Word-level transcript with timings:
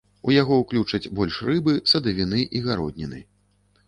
У 0.27 0.31
яго 0.35 0.55
ўключаць 0.61 1.09
больш 1.19 1.37
рыбы, 1.49 1.75
садавіны 1.91 2.39
і 2.61 2.63
гародніны. 2.69 3.21